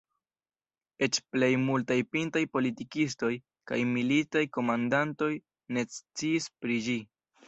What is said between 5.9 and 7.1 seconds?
sciis pri ĝi.